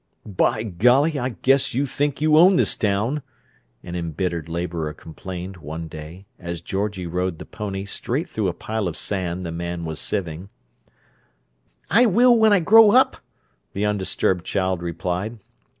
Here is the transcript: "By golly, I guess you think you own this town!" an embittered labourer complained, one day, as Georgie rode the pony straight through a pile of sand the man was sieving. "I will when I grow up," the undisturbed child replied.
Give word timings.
"By 0.25 0.63
golly, 0.63 1.19
I 1.19 1.29
guess 1.43 1.75
you 1.75 1.85
think 1.85 2.21
you 2.21 2.35
own 2.35 2.55
this 2.55 2.75
town!" 2.75 3.21
an 3.83 3.95
embittered 3.95 4.49
labourer 4.49 4.93
complained, 4.95 5.57
one 5.57 5.87
day, 5.87 6.25
as 6.39 6.59
Georgie 6.61 7.05
rode 7.05 7.37
the 7.37 7.45
pony 7.45 7.85
straight 7.85 8.27
through 8.27 8.47
a 8.47 8.53
pile 8.53 8.87
of 8.87 8.97
sand 8.97 9.45
the 9.45 9.51
man 9.51 9.85
was 9.85 9.99
sieving. 9.99 10.49
"I 11.91 12.07
will 12.07 12.35
when 12.35 12.51
I 12.51 12.61
grow 12.61 12.89
up," 12.93 13.17
the 13.73 13.85
undisturbed 13.85 14.43
child 14.43 14.81
replied. 14.81 15.37